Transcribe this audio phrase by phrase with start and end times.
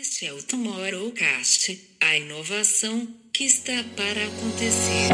[0.00, 5.08] Este é o Tomorrowcast, a inovação que está para acontecer.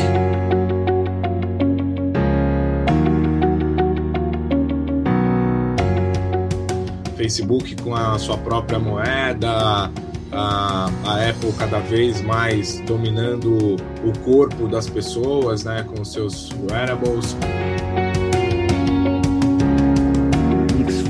[7.16, 9.90] Facebook com a sua própria moeda,
[10.30, 17.36] a, a, Apple cada vez mais dominando o corpo das pessoas, né, com seus wearables.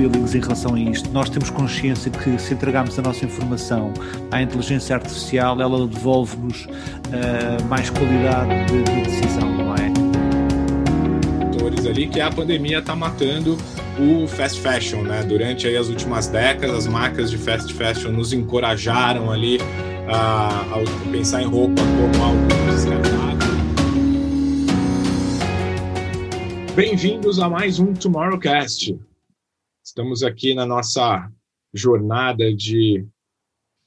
[0.09, 1.11] Feelings em relação a isto.
[1.11, 3.93] Nós temos consciência que se entregarmos a nossa informação
[4.31, 9.89] à inteligência artificial, ela devolve-nos uh, mais qualidade de, de, decisão, não é?
[11.89, 13.57] ali que a pandemia está matando
[13.99, 15.23] o fast fashion, né?
[15.23, 19.59] Durante aí as últimas décadas, as marcas de fast fashion nos encorajaram ali
[20.07, 22.39] a, a pensar em roupa como algo.
[26.77, 29.08] Bem-vindos a mais um Tomorrowcast.
[29.89, 31.33] Estamos aqui na nossa
[31.73, 33.07] jornada de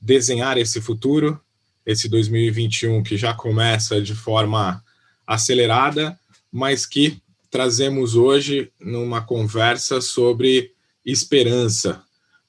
[0.02, 1.40] desenhar esse futuro,
[1.86, 4.84] esse 2021 que já começa de forma
[5.28, 6.20] acelerada,
[6.52, 10.74] mas que trazemos hoje numa conversa sobre
[11.06, 12.02] esperança,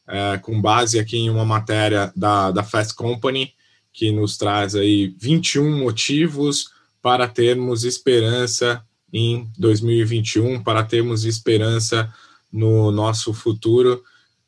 [0.08, 3.52] é, com base aqui em uma matéria da, da Fast Company,
[3.92, 6.70] que nos traz aí 21 motivos
[7.02, 12.10] para termos esperança em 2021, para termos esperança
[12.52, 14.02] no nosso futuro,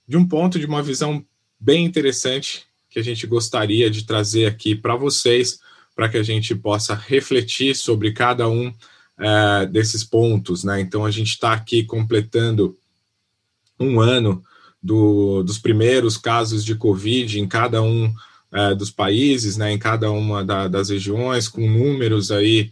[0.07, 1.25] de um ponto de uma visão
[1.59, 5.59] bem interessante que a gente gostaria de trazer aqui para vocês,
[5.97, 8.73] para que a gente possa refletir sobre cada um
[9.19, 10.63] é, desses pontos.
[10.63, 10.81] Né?
[10.81, 12.77] Então, a gente está aqui completando
[13.81, 14.43] um ano
[14.83, 18.13] do, dos primeiros casos de Covid em cada um
[18.53, 22.71] é, dos países, né, em cada uma da, das regiões, com números aí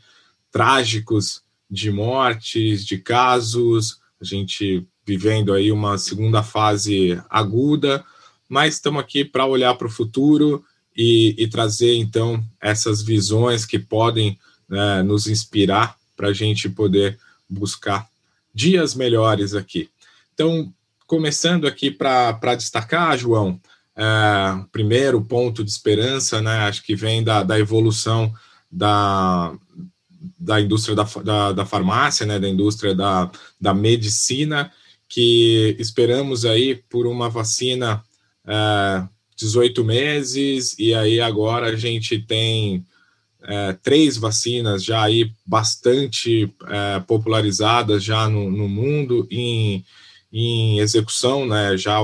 [0.50, 3.98] trágicos de mortes, de casos.
[4.20, 8.05] A gente vivendo aí uma segunda fase aguda,
[8.48, 10.64] mas estamos aqui para olhar para o futuro
[10.97, 17.19] e, e, trazer então essas visões que podem né, nos inspirar para a gente poder
[17.48, 18.06] buscar
[18.54, 19.88] dias melhores aqui.
[20.34, 20.72] Então,
[21.06, 23.60] começando aqui para destacar, João,
[23.97, 28.32] é, primeiro ponto de esperança, né, acho que vem da, da evolução
[28.71, 29.53] da,
[30.38, 34.72] da indústria da, da, da, farmácia, né, da indústria da, da medicina,
[35.12, 38.03] que esperamos aí por uma vacina
[38.47, 39.06] é,
[39.37, 42.83] 18 meses, e aí agora a gente tem
[43.43, 49.84] é, três vacinas já aí bastante é, popularizadas já no, no mundo em,
[50.33, 51.99] em execução, né, já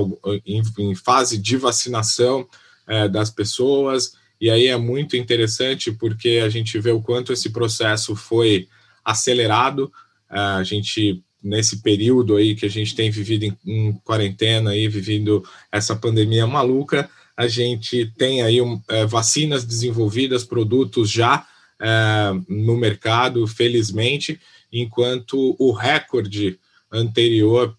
[0.45, 2.47] em, em fase de vacinação
[2.87, 7.49] é, das pessoas, e aí é muito interessante porque a gente vê o quanto esse
[7.49, 8.69] processo foi
[9.03, 9.91] acelerado,
[10.29, 15.45] a gente nesse período aí que a gente tem vivido em, em quarentena e vivendo
[15.71, 21.47] essa pandemia maluca, a gente tem aí um, é, vacinas desenvolvidas, produtos já
[21.81, 24.41] é, no mercado, felizmente,
[24.73, 26.59] enquanto o recorde
[26.91, 27.77] anterior,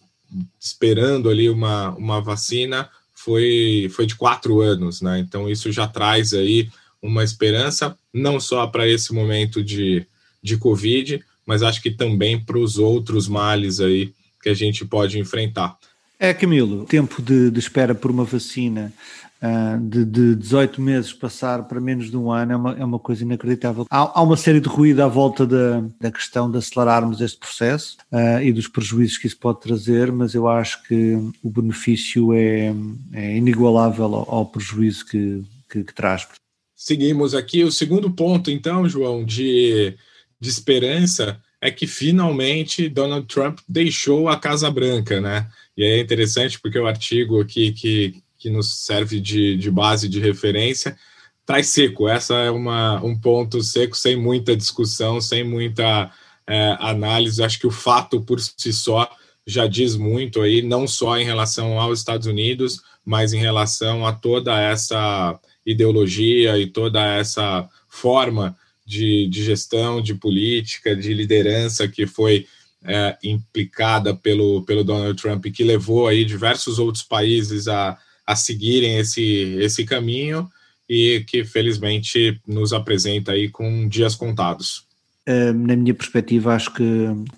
[0.60, 5.20] esperando ali uma, uma vacina, foi, foi de quatro anos, né?
[5.20, 6.70] Então isso já traz aí
[7.02, 10.06] uma esperança, não só para esse momento de,
[10.42, 15.18] de Covid, mas acho que também para os outros males aí que a gente pode
[15.18, 15.76] enfrentar.
[16.20, 18.94] É, Camilo, tempo de, de espera por uma vacina
[19.42, 23.00] uh, de, de 18 meses passar para menos de um ano é uma, é uma
[23.00, 23.88] coisa inacreditável.
[23.90, 27.98] Há, há uma série de ruído à volta da, da questão de acelerarmos este processo
[28.12, 32.72] uh, e dos prejuízos que isso pode trazer, mas eu acho que o benefício é,
[33.12, 36.28] é inigualável ao, ao prejuízo que, que, que traz.
[36.76, 39.98] Seguimos aqui o segundo ponto, então, João, de
[40.40, 45.50] de esperança é que finalmente Donald Trump deixou a Casa Branca, né?
[45.76, 50.20] E é interessante porque o artigo aqui que, que nos serve de, de base de
[50.20, 50.98] referência
[51.46, 52.08] traz seco.
[52.08, 56.12] Essa é uma, um ponto seco, sem muita discussão, sem muita
[56.48, 57.44] é, análise.
[57.44, 59.10] Acho que o fato por si só
[59.46, 64.14] já diz muito aí, não só em relação aos Estados Unidos, mas em relação a
[64.14, 68.56] toda essa ideologia e toda essa forma
[68.90, 72.48] de, de gestão, de política, de liderança que foi
[72.84, 77.96] é, implicada pelo, pelo Donald Trump e que levou aí diversos outros países a,
[78.26, 80.50] a seguirem esse, esse caminho
[80.90, 84.88] e que felizmente nos apresenta aí com dias contados.
[85.28, 86.84] Na minha perspectiva, acho que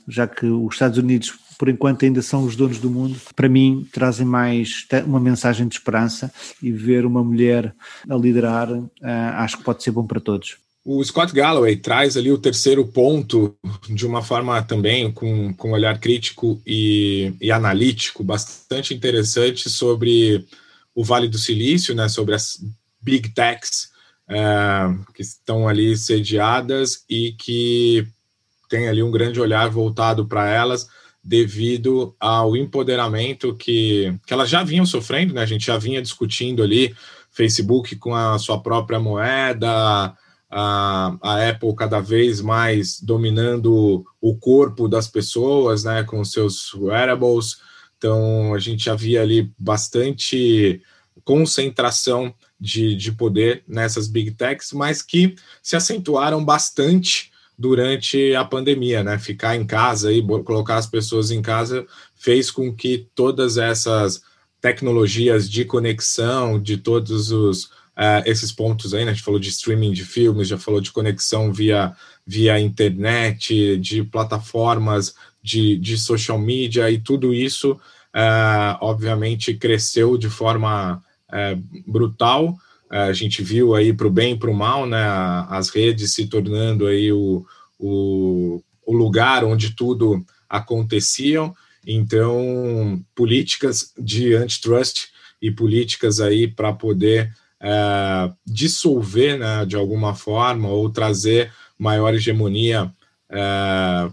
[0.07, 3.87] já que os Estados Unidos por enquanto ainda são os donos do mundo, para mim
[3.91, 7.75] trazem mais uma mensagem de esperança e ver uma mulher
[8.09, 8.67] a liderar,
[9.35, 10.57] acho que pode ser bom para todos.
[10.83, 13.55] O Scott Galloway traz ali o terceiro ponto
[13.87, 20.45] de uma forma também com, com um olhar crítico e, e analítico bastante interessante sobre
[20.95, 22.59] o Vale do Silício, né, sobre as
[22.99, 23.91] big techs
[24.27, 24.43] é,
[25.13, 28.07] que estão ali sediadas e que
[28.67, 30.87] tem ali um grande olhar voltado para elas
[31.23, 35.41] devido ao empoderamento que, que elas já vinham sofrendo, né?
[35.41, 36.95] A gente já vinha discutindo ali
[37.29, 40.15] Facebook com a sua própria moeda,
[40.51, 47.57] a, a Apple cada vez mais dominando o corpo das pessoas, né, com seus wearables.
[47.97, 50.81] Então, a gente havia ali bastante
[51.23, 59.03] concentração de, de poder nessas big techs, mas que se acentuaram bastante durante a pandemia,
[59.03, 59.19] né?
[59.19, 64.23] Ficar em casa e colocar as pessoas em casa fez com que todas essas
[64.59, 69.11] tecnologias de conexão de todos os uh, esses pontos aí, né?
[69.11, 71.95] A gente falou de streaming de filmes, já falou de conexão via,
[72.25, 80.29] via internet, de plataformas de, de social media e tudo isso, uh, obviamente, cresceu de
[80.29, 82.55] forma uh, brutal.
[82.89, 85.03] a gente viu aí para o bem e para o mal, né?
[85.49, 87.45] As redes se tornando aí o,
[87.79, 91.55] o, o lugar onde tudo aconteciam.
[91.87, 95.07] Então, políticas de antitrust
[95.41, 102.91] e políticas aí para poder é, dissolver, né, de alguma forma, ou trazer maior hegemonia
[103.29, 104.09] é,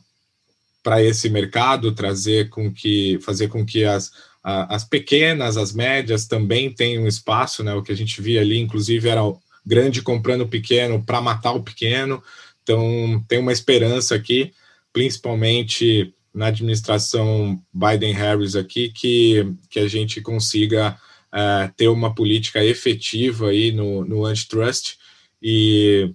[0.82, 4.12] para esse mercado, trazer com que, fazer com que as,
[4.42, 7.74] as pequenas, as médias também tenham espaço, né?
[7.74, 11.52] O que a gente via ali, inclusive, era o grande comprando o pequeno para matar
[11.52, 12.22] o pequeno.
[12.62, 14.52] Então, tem uma esperança aqui,
[14.92, 20.98] principalmente na administração Biden-Harris aqui, que, que a gente consiga
[21.32, 24.96] uh, ter uma política efetiva aí no, no antitrust.
[25.42, 26.12] E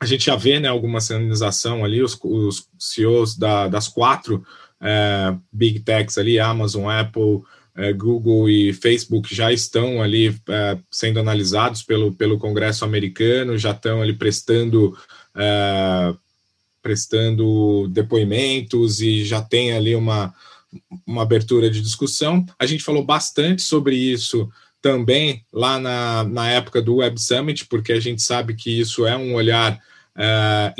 [0.00, 4.44] a gente já vê né, alguma sinalização ali, os, os CEOs da, das quatro
[4.80, 11.18] uh, big techs ali, Amazon, Apple, uh, Google e Facebook já estão ali uh, sendo
[11.18, 14.96] analisados pelo, pelo Congresso americano, já estão ali prestando
[16.82, 20.34] prestando depoimentos e já tem ali uma,
[21.06, 22.44] uma abertura de discussão.
[22.58, 24.48] A gente falou bastante sobre isso
[24.80, 29.16] também lá na, na época do Web Summit, porque a gente sabe que isso é
[29.16, 29.80] um olhar
[30.16, 30.74] é,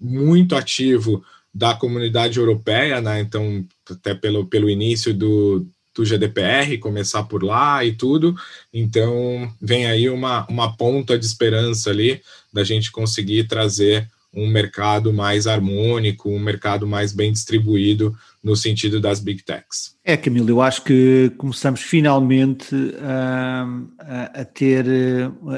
[0.00, 1.24] muito ativo
[1.54, 3.20] da comunidade europeia, né?
[3.20, 8.34] Então, até pelo, pelo início do, do GDPR, começar por lá e tudo.
[8.72, 12.22] Então, vem aí uma, uma ponta de esperança ali
[12.52, 19.00] da gente conseguir trazer um mercado mais harmônico, um mercado mais bem distribuído no sentido
[19.00, 19.94] das big techs.
[20.04, 23.66] É, Camilo, eu acho que começamos finalmente a,
[24.00, 24.84] a, a ter,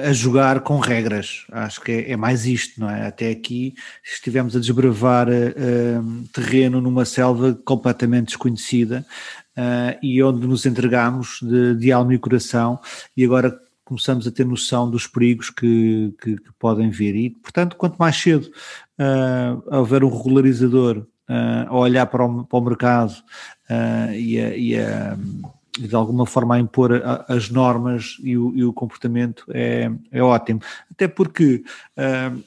[0.04, 1.46] a jogar com regras.
[1.50, 3.06] Acho que é, é, mais isto, não é?
[3.06, 3.74] Até aqui
[4.04, 9.06] estivemos a desbravar uh, terreno numa selva completamente desconhecida
[9.56, 12.78] uh, e onde nos entregámos de, de alma e coração
[13.16, 17.14] e agora começamos a ter noção dos perigos que, que, que podem vir.
[17.14, 18.50] E, portanto, quanto mais cedo
[18.98, 23.12] uh, houver um regularizador uh, a olhar para o, para o mercado
[23.70, 25.16] uh, e, a, e, a,
[25.78, 29.90] e, de alguma forma a impor a, as normas e o, e o, comportamento, é,
[30.10, 30.60] é ótimo.
[30.90, 31.62] Até porque
[31.98, 32.42] uh,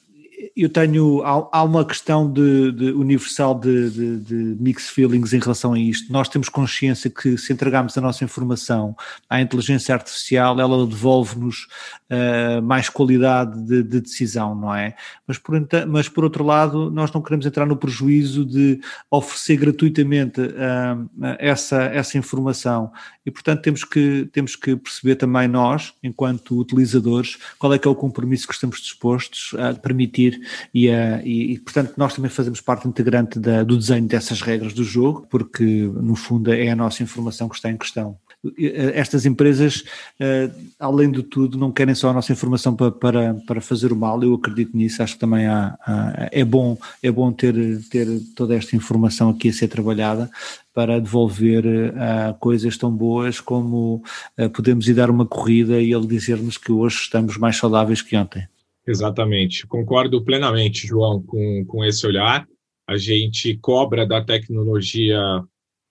[0.55, 1.23] eu tenho.
[1.23, 5.79] Há, há uma questão de, de universal de, de, de, mixed feelings em relação a
[5.79, 6.11] isto.
[6.11, 8.95] Nós temos consciência que se entregarmos a nossa informação
[9.29, 11.67] à inteligência artificial, ela devolve-nos
[12.11, 14.95] uh, mais qualidade de, de, decisão, não é?
[15.27, 15.55] Mas por,
[15.87, 18.79] mas por outro lado, nós não queremos entrar no prejuízo de
[19.09, 22.91] oferecer gratuitamente uh, essa, essa informação
[23.25, 27.91] e, portanto, temos que, temos que perceber também nós, enquanto utilizadores, qual é que é
[27.91, 30.26] o compromisso que estamos dispostos a permitir
[30.73, 34.73] e, a, e, e portanto, nós também fazemos parte integrante da, do desenho dessas regras
[34.73, 38.17] do jogo, porque, no fundo, é a nossa informação que está em questão.
[38.57, 39.83] Eh, estas empresas,
[40.19, 43.95] eh, além de tudo, não querem só a nossa informação para, para, para fazer o
[43.95, 47.55] mal, eu acredito nisso, acho que também há, há, é bom, é bom ter,
[47.89, 50.29] ter toda esta informação aqui a ser trabalhada
[50.73, 51.63] para devolver
[52.39, 54.03] coisas tão boas como
[54.53, 58.47] podemos ir dar uma corrida e ele dizer-nos que hoje estamos mais saudáveis que ontem.
[58.87, 62.47] Exatamente, concordo plenamente, João, com, com esse olhar.
[62.87, 65.19] A gente cobra da tecnologia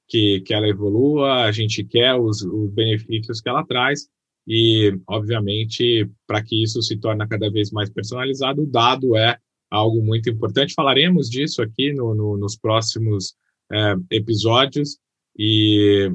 [0.08, 4.08] que, que ela evolua, a gente quer os, os benefícios que ela traz,
[4.48, 9.36] e, obviamente, para que isso se torne cada vez mais personalizado, o dado é
[9.70, 10.72] algo muito importante.
[10.72, 13.34] Falaremos disso aqui no, no, nos próximos
[13.70, 14.98] é, episódios,
[15.38, 16.10] e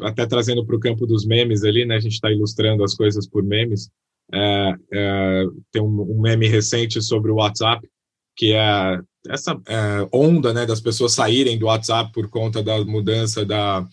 [0.00, 1.96] até trazendo para o campo dos memes ali, né?
[1.96, 3.88] A gente está ilustrando as coisas por memes.
[4.32, 7.88] É, é, tem um, um, meme recente sobre o WhatsApp,
[8.36, 13.44] que é essa é, onda né, das pessoas saírem do WhatsApp por conta da mudança
[13.44, 13.86] da,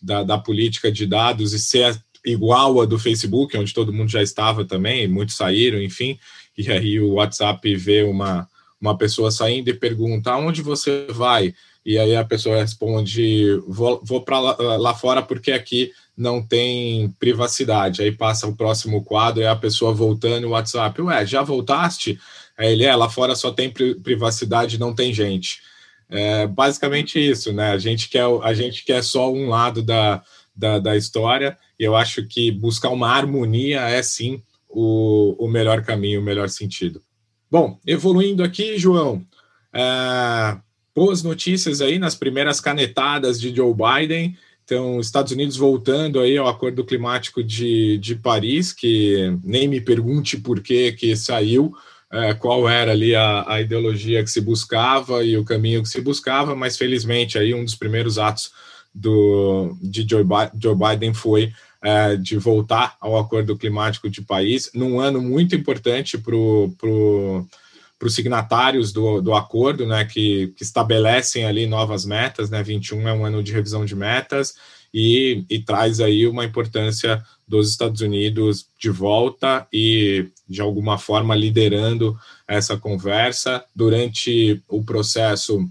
[0.00, 4.22] da, da, política de dados e ser igual a do Facebook, onde todo mundo já
[4.22, 6.18] estava também, muitos saíram, enfim,
[6.56, 8.48] e aí o WhatsApp vê uma,
[8.80, 11.54] uma pessoa saindo e pergunta aonde você vai?
[11.84, 15.90] E aí a pessoa responde: vou, vou para lá, lá, fora porque aqui
[16.20, 18.02] não tem privacidade.
[18.02, 21.00] Aí passa o próximo quadro, é a pessoa voltando o WhatsApp.
[21.00, 22.20] Ué, já voltaste?
[22.58, 25.60] Aí ele é, lá fora só tem privacidade, não tem gente.
[26.10, 27.70] É basicamente isso, né?
[27.70, 30.22] A gente quer, a gente quer só um lado da,
[30.54, 35.82] da, da história, e eu acho que buscar uma harmonia é sim o, o melhor
[35.82, 37.00] caminho, o melhor sentido.
[37.50, 39.24] Bom, evoluindo aqui, João,
[39.72, 40.58] é,
[40.94, 44.36] boas notícias aí nas primeiras canetadas de Joe Biden.
[44.70, 50.36] Então, Estados Unidos voltando aí ao Acordo Climático de, de Paris, que nem me pergunte
[50.36, 51.74] por que que saiu,
[52.08, 56.00] é, qual era ali a, a, ideologia que se buscava e o caminho que se
[56.00, 58.52] buscava, mas felizmente aí um dos primeiros atos
[58.94, 60.24] do, de Joe,
[60.76, 66.36] Biden foi é, de voltar ao Acordo Climático de Paris, num ano muito importante para
[66.36, 67.44] o
[68.00, 73.06] para os signatários do, do acordo, né, que, que estabelecem ali novas metas, né, 21
[73.06, 74.54] é um ano de revisão de metas,
[74.92, 81.34] e, e traz aí uma importância dos Estados Unidos de volta e, de alguma forma,
[81.34, 83.62] liderando essa conversa.
[83.76, 85.68] Durante o processo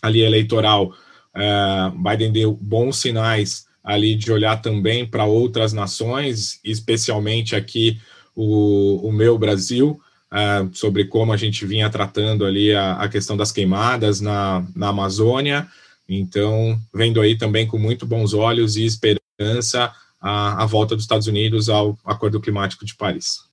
[0.00, 0.94] ali eleitoral,
[1.34, 8.00] uh, Biden deu bons sinais ali de olhar também para outras nações, especialmente aqui
[8.34, 10.00] o, o meu Brasil,
[10.32, 14.88] uh, sobre como a gente vinha tratando ali a, a questão das queimadas na, na
[14.88, 15.66] Amazônia.
[16.08, 21.26] Então, vendo aí também com muito bons olhos e esperança a, a volta dos Estados
[21.26, 23.46] Unidos ao Acordo Climático de Paris.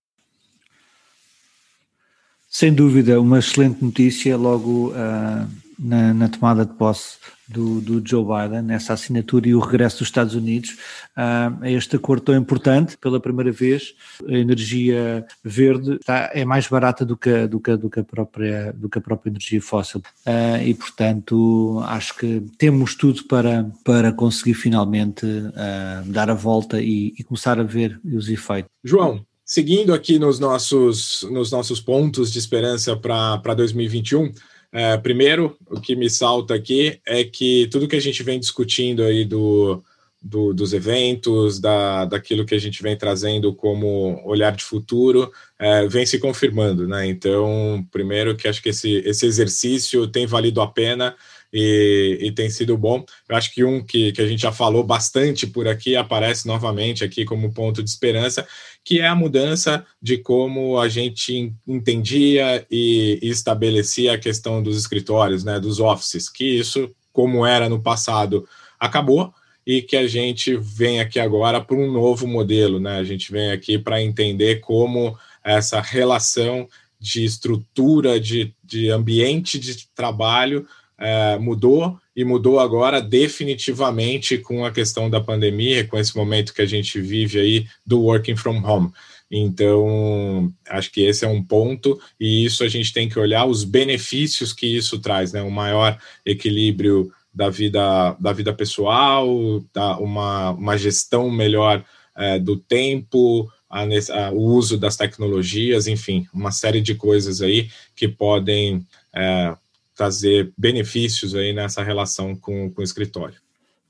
[2.50, 5.50] Sem dúvida, uma excelente notícia logo uh,
[5.80, 10.08] na, na, tomada de posse do, do, Joe Biden, nessa assinatura e o regresso dos
[10.08, 10.72] Estados Unidos
[11.18, 12.98] uh, a este acordo tão importante.
[12.98, 13.94] Pela primeira vez,
[14.28, 18.74] a energia verde está, é mais barata do que, do que, do que, a, própria,
[18.74, 20.02] do que a própria energia fóssil.
[20.26, 26.82] Uh, e, portanto, acho que temos tudo para, para conseguir finalmente uh, dar a volta
[26.82, 28.72] e, e começar a ver os efeitos.
[28.84, 34.32] João, seguindo aqui nos nossos, nos nossos pontos de esperança para 2021,
[34.74, 39.03] é, primeiro, o que me salta aqui é que tudo que a gente vem discutindo
[39.03, 39.84] aí do,
[40.20, 45.88] do, dos eventos, da, daquilo que a gente vem trazendo como olhar de futuro, é,
[45.88, 47.06] vem se confirmando, né?
[47.06, 51.15] Então, primeiro que acho que esse, esse exercício tem valido a pena
[51.54, 53.06] e, e, tem sido bom.
[53.30, 57.04] Eu acho que um que, que a gente já falou bastante por aqui aparece novamente
[57.04, 58.48] aqui como ponto de esperança,
[58.84, 64.76] que é a mudança de como a gente entendia e, e estabelecia a questão dos
[64.76, 68.48] escritórios, né, dos offices, que isso, como era no passado,
[68.80, 69.32] acabou
[69.66, 72.98] e que a gente vem aqui agora para um novo modelo, né?
[72.98, 76.68] A gente vem aqui para entender como essa relação
[77.00, 84.72] de estrutura, de, de ambiente de trabalho é, mudou e mudou agora definitivamente com a
[84.72, 88.92] questão da pandemia, com esse momento que a gente vive aí do working from home.
[89.32, 93.64] Então, acho que esse é um ponto, e isso a gente tem que olhar os
[93.64, 95.42] benefícios que isso traz, né?
[95.42, 99.28] Um maior equilíbrio da vida, da vida pessoal,
[99.74, 101.84] da, uma, uma gestão melhor
[102.16, 107.70] é, do tempo, a, a, o uso das tecnologias, enfim, uma série de coisas aí
[107.96, 108.86] que podem
[109.16, 109.56] é,
[109.96, 113.36] trazer benefícios aí nessa relação com, com o escritório.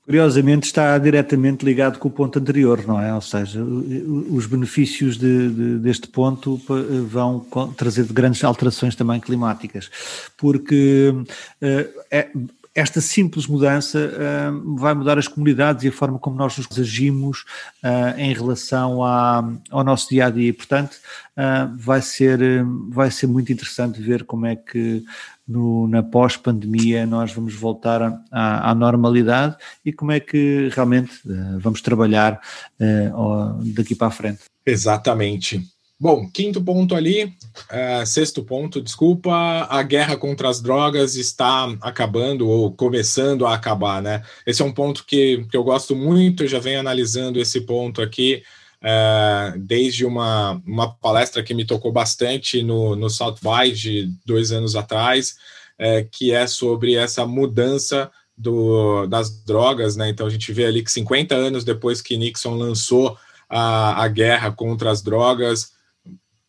[0.05, 3.13] Curiosamente está diretamente ligado com o ponto anterior, não é?
[3.13, 6.61] Ou seja, os benefícios de, de, deste ponto
[7.07, 7.39] vão
[7.77, 9.89] trazer grandes alterações também climáticas,
[10.35, 12.29] porque uh, é,
[12.75, 17.45] esta simples mudança uh, vai mudar as comunidades e a forma como nós nos agimos
[17.83, 20.51] uh, em relação à, ao nosso dia a dia.
[20.53, 20.93] Portanto,
[21.37, 22.39] uh, vai, ser,
[22.89, 25.03] vai ser muito interessante ver como é que
[25.47, 28.01] no, na pós-pandemia nós vamos voltar
[28.31, 31.11] à, à, normalidade e como é que realmente
[31.59, 32.39] vamos trabalhar
[33.75, 34.43] daqui para a frente.
[34.65, 35.72] Exatamente.
[35.99, 39.31] Bom, quinto ponto ali, uh, sexto ponto, desculpa,
[39.69, 44.21] a guerra contra as drogas está acabando ou começando a acabar, né?
[44.45, 48.01] Esse é um ponto que, que eu gosto muito, eu já venho analisando esse ponto
[48.01, 48.43] aqui
[48.83, 54.51] uh, desde uma, uma palestra que me tocou bastante no, no South by de dois
[54.51, 55.37] anos atrás,
[55.79, 60.09] uh, que é sobre essa mudança do, das drogas, né?
[60.09, 64.51] Então a gente vê ali que 50 anos depois que Nixon lançou a, a guerra
[64.51, 65.71] contra as drogas,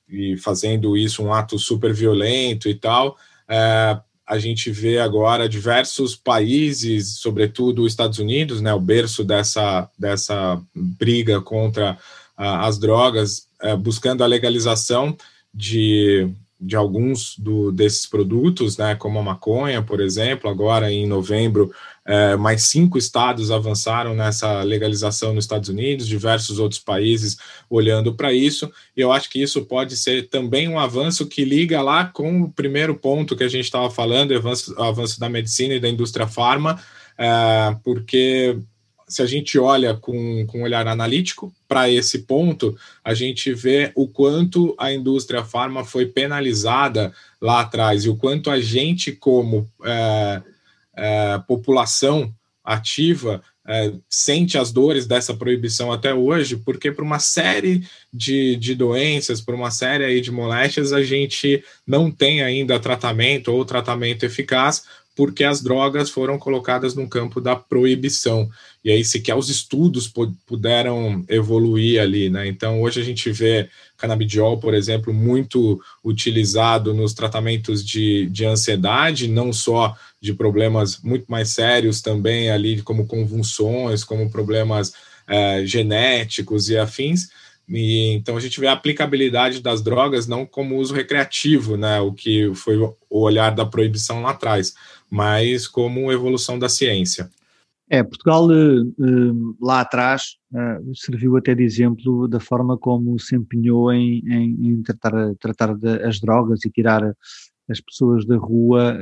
[0.08, 3.16] e fazendo isso um ato super violento e tal,
[3.48, 9.88] é, a gente vê agora diversos países, sobretudo os Estados Unidos, né, o berço dessa,
[9.98, 11.98] dessa briga contra
[12.36, 15.16] as drogas, é, buscando a legalização
[15.52, 16.28] de,
[16.60, 20.50] de alguns do, desses produtos, né, como a maconha, por exemplo.
[20.50, 21.72] Agora, em novembro,
[22.06, 27.36] é, mais cinco estados avançaram nessa legalização nos Estados Unidos, diversos outros países
[27.68, 28.70] olhando para isso.
[28.96, 32.52] E eu acho que isso pode ser também um avanço que liga lá com o
[32.52, 36.26] primeiro ponto que a gente estava falando, o avanço, avanço da medicina e da indústria
[36.26, 36.78] farma,
[37.16, 38.58] é, porque
[39.06, 43.92] se a gente olha com, com um olhar analítico para esse ponto, a gente vê
[43.94, 49.70] o quanto a indústria farma foi penalizada lá atrás e o quanto a gente, como
[49.84, 50.42] é,
[50.96, 52.34] é, população
[52.64, 58.74] ativa, é, sente as dores dessa proibição até hoje, porque para uma série de, de
[58.74, 64.24] doenças, para uma série aí de moléstias, a gente não tem ainda tratamento ou tratamento
[64.24, 64.84] eficaz,
[65.14, 68.48] porque as drogas foram colocadas no campo da proibição.
[68.84, 70.12] E aí sequer os estudos
[70.46, 72.46] puderam evoluir ali, né?
[72.48, 79.28] Então hoje a gente vê canabidiol, por exemplo, muito utilizado nos tratamentos de, de ansiedade,
[79.28, 84.92] não só de problemas muito mais sérios também ali, como convulsões, como problemas
[85.28, 87.28] é, genéticos e afins.
[87.68, 92.12] E, então a gente vê a aplicabilidade das drogas não como uso recreativo, né, o
[92.12, 94.74] que foi o olhar da proibição lá atrás,
[95.10, 97.30] mas como evolução da ciência.
[97.88, 103.36] É, Portugal eh, eh, lá atrás eh, serviu até de exemplo da forma como se
[103.36, 107.14] empenhou em, em, em tratar, tratar as drogas e tirar
[107.68, 108.98] as pessoas da rua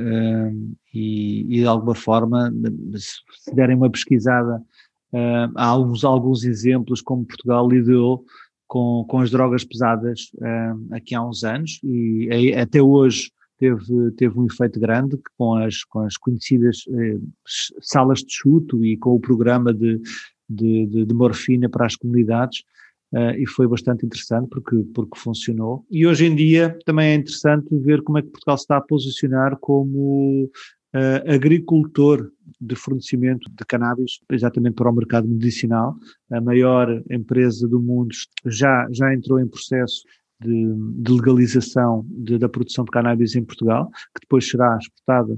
[0.93, 2.49] e, e, de alguma forma,
[2.95, 4.61] se derem uma pesquisada,
[5.53, 8.23] há alguns, alguns exemplos como Portugal lidou
[8.65, 10.31] com, com as drogas pesadas
[10.91, 13.31] aqui há uns anos e até hoje
[13.63, 17.17] teve, teve um efeito grande com as, com as conhecidas eh,
[17.79, 20.01] salas de chuto e com o programa de,
[20.49, 22.63] de, de, de morfina para as comunidades.
[23.13, 25.85] Uh, e foi bastante interessante porque, porque funcionou.
[25.89, 28.81] E hoje em dia também é interessante ver como é que Portugal se está a
[28.81, 35.95] posicionar como uh, agricultor de fornecimento de cannabis, exatamente para o mercado medicinal.
[36.31, 38.15] A maior empresa do mundo
[38.47, 40.01] já, já entrou em processo
[40.39, 45.33] de, de legalização de, da produção de cannabis em Portugal, que depois será exportada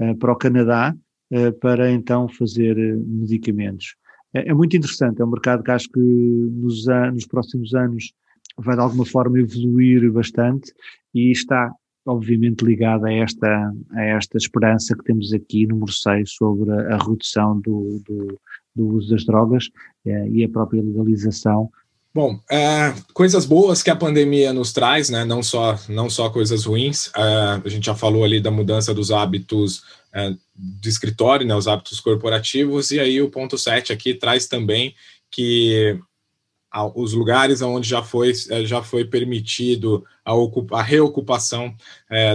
[0.00, 0.94] uh, para o Canadá
[1.32, 3.94] uh, para então fazer uh, medicamentos.
[4.34, 8.12] É, é, muito interessante, é um mercado que acho que nos, nos próximos anos
[8.58, 10.72] vai de alguma forma evoluir bastante
[11.14, 11.72] e está
[12.04, 16.98] obviamente ligado a esta, a esta esperança que temos aqui no Morceio sobre a, a
[16.98, 18.40] redução do, do,
[18.74, 19.68] do, uso das drogas
[20.04, 21.70] e a própria legalização
[22.18, 25.24] Bom, é, coisas boas que a pandemia nos traz, né?
[25.24, 27.12] Não só, não só coisas ruins.
[27.16, 27.22] É,
[27.64, 31.54] a gente já falou ali da mudança dos hábitos é, do escritório, né?
[31.54, 32.90] Os hábitos corporativos.
[32.90, 34.96] E aí o ponto 7 aqui traz também
[35.30, 35.96] que
[36.96, 38.32] os lugares onde já foi,
[38.64, 41.72] já foi permitido a, ocupa, a reocupação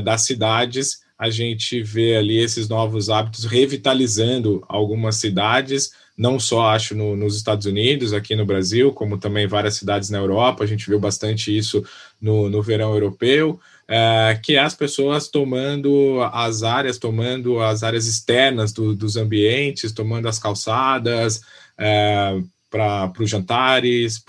[0.04, 6.96] das cidades, a gente vê ali esses novos hábitos revitalizando algumas cidades, não só acho
[6.96, 10.88] no, nos Estados Unidos, aqui no Brasil, como também várias cidades na Europa, a gente
[10.88, 11.84] viu bastante isso
[12.22, 18.08] no, no verão europeu, é, que é as pessoas tomando as áreas, tomando as áreas
[18.08, 21.42] externas do, dos ambientes, tomando as calçadas
[21.78, 24.24] é, para os jantares,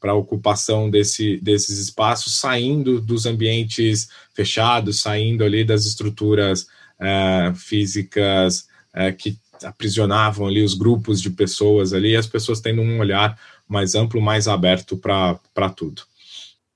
[0.00, 6.66] para a ocupação desse, desses espaços, saindo dos ambientes fechados, saindo ali das estruturas
[7.00, 12.98] é, físicas é, que aprisionavam ali os grupos de pessoas ali, as pessoas tendo um
[12.98, 16.02] olhar mais amplo, mais aberto para tudo.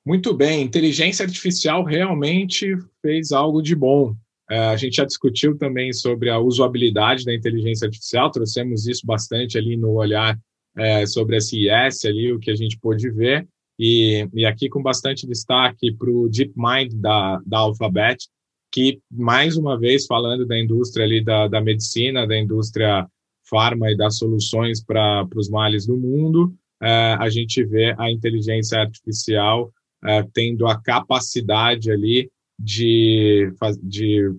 [0.04, 4.16] Muito bem, inteligência artificial realmente fez algo de bom.
[4.50, 9.56] É, a gente já discutiu também sobre a usabilidade da inteligência artificial, trouxemos isso bastante
[9.56, 10.38] ali no olhar
[10.76, 13.46] é, sobre a CIS, ali, o que a gente pôde ver,
[13.78, 18.28] e, e aqui com bastante destaque para o DeepMind da, da Alphabet,
[18.72, 23.06] que, mais uma vez, falando da indústria ali da, da medicina, da indústria
[23.48, 28.80] farma e das soluções para os males do mundo, é, a gente vê a inteligência
[28.80, 29.70] artificial
[30.04, 34.32] é, tendo a capacidade ali de, de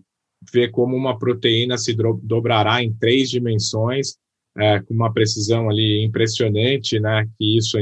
[0.52, 4.18] ver como uma proteína se dobrará em três dimensões,
[4.58, 7.78] é, com uma precisão ali impressionante, né, que isso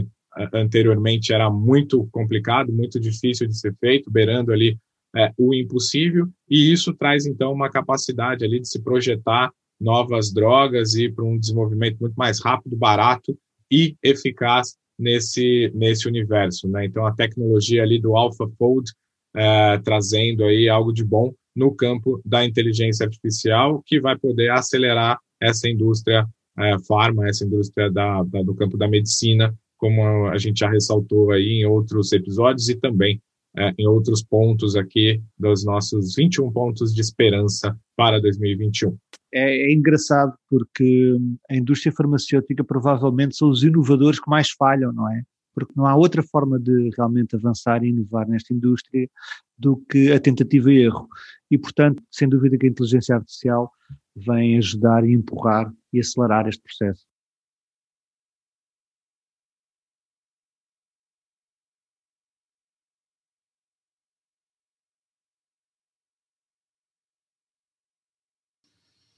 [0.53, 4.77] anteriormente era muito complicado, muito difícil de ser feito, beirando ali
[5.15, 10.93] é, o impossível, e isso traz então uma capacidade ali de se projetar novas drogas
[10.95, 13.37] e para um desenvolvimento muito mais rápido, barato
[13.69, 16.85] e eficaz nesse nesse universo, né?
[16.85, 18.91] Então a tecnologia ali do AlphaFold
[19.35, 25.17] é, trazendo aí algo de bom no campo da inteligência artificial, que vai poder acelerar
[25.41, 26.25] essa indústria
[26.57, 31.31] é, farma, essa indústria da, da, do campo da medicina, como a gente já ressaltou
[31.31, 33.21] aí em outros episódios e também
[33.57, 38.97] é, em outros pontos aqui dos nossos 21 pontos de esperança para 2021.
[39.33, 41.17] É, é, engraçado porque
[41.49, 45.23] a indústria farmacêutica provavelmente são os inovadores que mais falham, não é?
[45.53, 49.09] Porque não há outra forma de realmente avançar e inovar nesta indústria
[49.57, 51.07] do que a tentativa e erro.
[51.49, 53.69] E, portanto, sem dúvida que a inteligência artificial
[54.15, 57.05] vem ajudar e empurrar e acelerar este processo.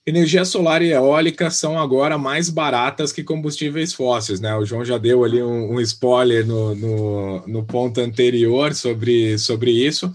[0.05, 4.53] Energia solar e eólica são agora mais baratas que combustíveis fósseis, né?
[4.53, 9.71] O João já deu ali um, um spoiler no, no, no, ponto anterior sobre, sobre
[9.71, 10.13] isso.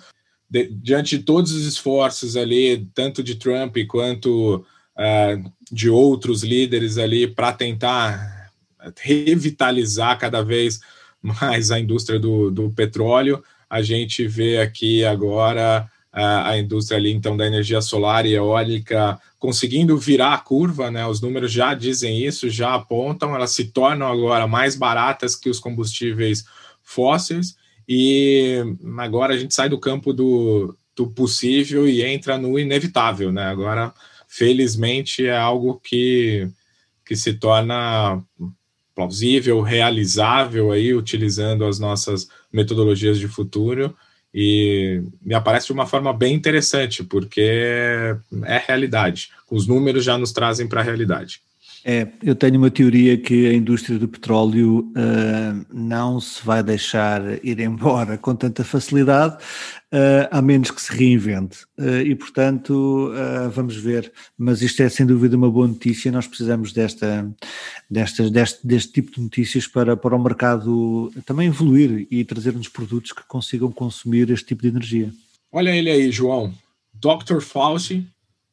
[0.49, 6.99] De, diante de todos os esforços ali, tanto de Trump quanto uh, de outros líderes
[6.99, 8.51] ali, para tentar
[9.01, 10.81] revitalizar cada vez
[11.23, 15.91] mais a indústria do, do petróleo, a gente vê aqui agora
[16.25, 21.07] a indústria ali, então, da energia solar e eólica conseguindo virar a curva, né?
[21.07, 25.61] Os números já dizem isso, já apontam, elas se tornam agora mais baratas que os
[25.61, 26.45] combustíveis
[26.83, 27.57] fósseis,
[27.89, 28.63] e
[28.99, 33.45] agora a gente sai do campo do, do possível e entra no inevitável, né?
[33.45, 33.95] Agora,
[34.27, 36.49] felizmente, é algo que,
[37.07, 38.23] que se torna
[38.95, 43.97] plausível, realizável aí, utilizando as nossas metodologias de futuro,
[44.41, 47.41] e me aparece de uma forma bem interessante, porque
[48.45, 49.31] é realidade.
[49.51, 51.41] Os números já nos trazem para a realidade.
[51.85, 57.23] É, eu tenho uma teoria que a indústria do petróleo uh, não se vai deixar
[57.45, 61.65] ir embora com tanta facilidade, uh, a menos que se reinvente.
[61.79, 63.13] Uh, e, portanto,
[63.53, 64.13] vamos ver.
[64.37, 66.13] Mas isto é sem dúvida uma boa notícia.
[66.13, 67.31] Nós precisamos desta,
[67.89, 73.13] desta, deste, deste tipo de notícias para, para o mercado também evoluir e trazer-nos produtos
[73.13, 75.11] que consigam consumir este tipo de energia.
[75.51, 76.53] Olha ele aí, João.
[76.93, 77.41] Dr.
[77.41, 78.07] Fauci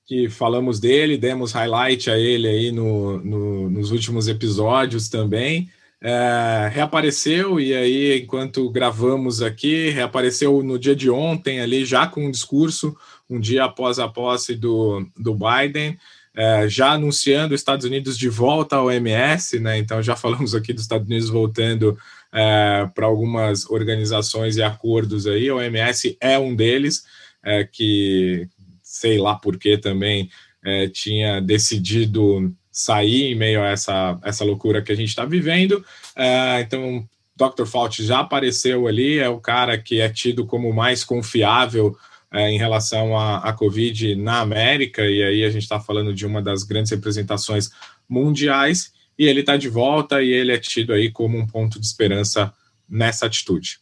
[0.05, 5.69] que falamos dele, demos highlight a ele aí no, no nos últimos episódios também.
[6.01, 12.27] É, reapareceu e aí, enquanto gravamos aqui, reapareceu no dia de ontem ali, já com
[12.27, 12.95] um discurso,
[13.27, 15.97] um dia após a posse do, do Biden,
[16.35, 19.79] é, já anunciando os Estados Unidos de volta ao OMS, né?
[19.79, 21.97] Então já falamos aqui dos Estados Unidos voltando
[22.31, 25.49] é, para algumas organizações e acordos aí.
[25.49, 27.03] O OMS é um deles,
[27.43, 28.47] é, que
[28.95, 30.29] sei lá por que também
[30.63, 35.83] é, tinha decidido sair em meio a essa, essa loucura que a gente está vivendo.
[36.15, 37.05] É, então,
[37.35, 37.65] Dr.
[37.65, 41.95] Fauci já apareceu ali, é o cara que é tido como mais confiável
[42.31, 46.41] é, em relação à, Covid na América, e aí a gente está falando de uma
[46.41, 47.71] das grandes representações
[48.07, 51.85] mundiais, e ele está de volta e ele é tido aí como um ponto de
[51.85, 52.53] esperança
[52.87, 53.79] nessa atitude.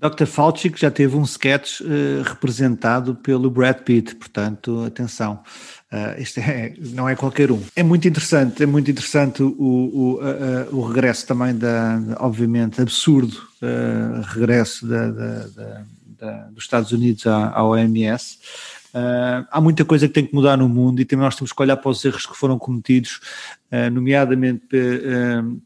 [0.00, 0.26] Dr.
[0.26, 5.40] Fauci que já teve um sketch uh, representado pelo Brad Pitt, portanto, atenção,
[5.92, 7.60] uh, este é, não é qualquer um.
[7.74, 13.48] É muito interessante, é muito interessante o, o, uh, o regresso também da, obviamente, absurdo
[14.34, 15.46] regresso da, da,
[16.16, 18.38] da, dos Estados Unidos à, à OMS.
[19.50, 21.76] há muita coisa que tem que mudar no mundo e também nós temos que olhar
[21.76, 23.18] para os erros que foram cometidos,
[23.90, 24.62] nomeadamente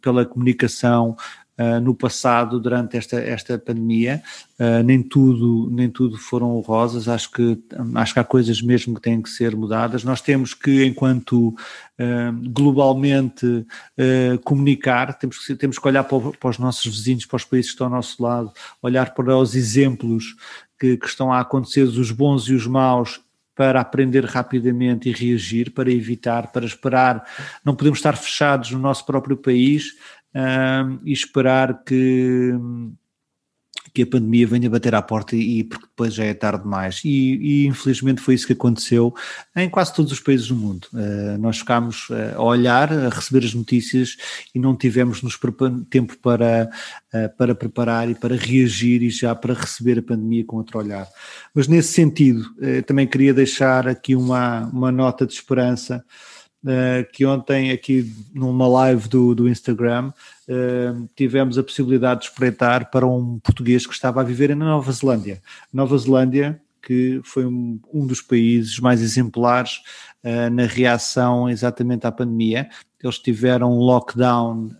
[0.00, 1.18] pela comunicação,
[1.58, 4.22] Uh, no passado durante esta, esta pandemia.
[4.58, 7.08] Uh, nem tudo nem tudo foram rosas.
[7.08, 7.58] Acho que
[7.94, 10.02] acho que há coisas mesmo que têm que ser mudadas.
[10.02, 13.66] Nós temos que, enquanto uh, globalmente
[14.44, 17.74] comunicar, temos que temos que olhar para, para, os nossos vizinhos, para os países que
[17.74, 20.34] estão ao nosso lado, olhar para os exemplos
[20.80, 23.20] que, que estão a acontecer, os bons e os maus
[23.54, 27.24] para aprender rapidamente e reagir, para evitar, para esperar.
[27.64, 29.92] Não podemos estar fechados no nosso próprio país
[30.34, 32.52] uh, e esperar que,
[33.94, 37.02] que a pandemia venha bater à porta e porque depois já é tarde demais.
[37.04, 39.14] E, e infelizmente foi isso que aconteceu
[39.54, 40.86] em quase todos os países do mundo.
[40.92, 44.16] Uh, nós ficámos uh, a olhar, a receber as notícias
[44.54, 45.38] e não tivemos nos
[45.90, 46.70] tempo para,
[47.12, 51.06] uh, para preparar e para reagir e já para receber a pandemia com outro olhar.
[51.54, 52.44] Mas nesse sentido,
[52.86, 56.02] também queria deixar aqui uma, uma nota de esperança
[56.64, 60.12] uh, que ontem aqui numa live do, do Instagram
[60.48, 64.90] uh, tivemos a possibilidade de espreitar para um português que estava a viver na Nova
[64.92, 65.42] Zelândia.
[65.72, 69.80] Nova Zelândia, que foi um, um dos países mais exemplares
[70.24, 72.68] uh, na reação exatamente à pandemia.
[73.02, 74.70] Eles tiveram um lockdown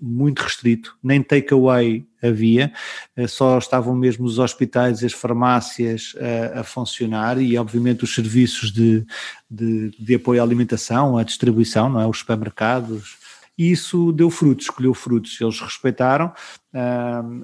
[0.00, 2.72] muito restrito, nem takeaway havia,
[3.16, 6.14] eh, só estavam mesmo os hospitais e as farmácias
[6.54, 9.04] a, a funcionar e obviamente os serviços de,
[9.50, 12.06] de, de, apoio à alimentação, à distribuição, não é?
[12.06, 13.16] os supermercados,
[13.58, 16.32] e isso deu frutos, escolheu frutos, eles respeitaram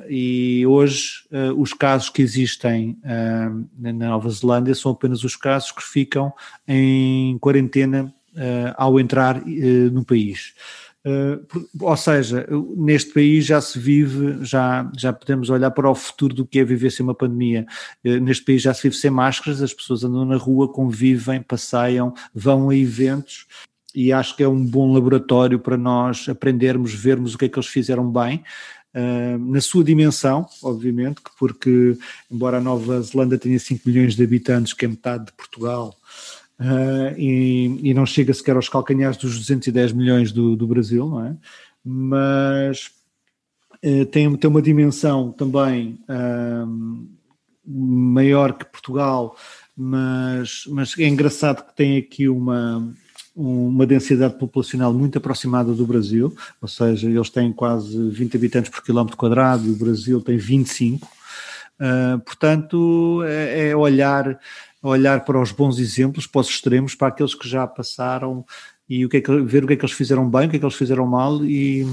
[0.08, 5.72] e hoje uh, os casos que existem uh, na Nova Zelândia são apenas os casos
[5.72, 6.32] que ficam
[6.68, 10.54] em quarentena uh, ao entrar no país.
[11.80, 16.46] Ou seja, neste país já se vive, já, já podemos olhar para o futuro do
[16.46, 17.66] que é viver sem uma pandemia.
[18.02, 22.70] neste país já se vive sem máscaras, as pessoas andam na rua, convivem, passeiam, vão
[22.70, 23.46] a eventos
[23.94, 27.56] e acho que é um bom laboratório para nós aprendermos, vermos o que é que
[27.56, 28.42] eles fizeram bem,
[28.94, 31.96] uh, na sua dimensão, obviamente, porque
[32.30, 35.96] embora a Nova Zelândia tenha 5 milhões de habitantes, que é metade de Portugal,
[36.60, 41.26] uh, e, e, não chega sequer aos calcanhares dos 210 milhões do, do Brasil, não
[41.26, 41.36] é?
[41.84, 42.90] Mas
[43.84, 45.98] uh, tem, tem uma dimensão também
[47.66, 49.36] maior que Portugal,
[49.76, 52.94] mas, mas é engraçado que tem aqui uma,
[53.34, 58.82] uma densidade populacional muito aproximada do Brasil, ou seja, eles têm quase 20 habitantes por
[58.82, 61.08] quilómetro quadrado e o Brasil tem 25.
[61.74, 64.38] Uh, portanto, é, é, olhar,
[64.88, 68.44] olhar para os bons exemplos, para os extremos, para aqueles que já passaram
[68.88, 70.56] e o que é que, ver o que é que eles fizeram bem, o que
[70.56, 71.86] é que eles fizeram mal e,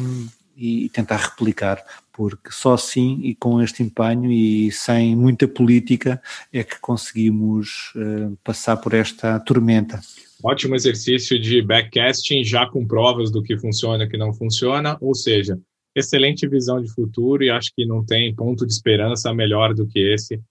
[0.57, 6.63] e tentar replicar, porque só assim e com este empenho e sem muita política é
[6.63, 10.01] que conseguimos uh, passar por esta tormenta.
[10.43, 15.15] Ótimo exercício de backcasting já com provas do que funciona e que não funciona, ou
[15.15, 15.57] seja,
[15.95, 19.99] excelente visão de futuro e acho que não tem ponto de esperança melhor do que
[19.99, 20.41] esse,